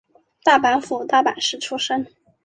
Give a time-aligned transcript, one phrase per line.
[0.43, 2.07] 大阪府大阪市出身。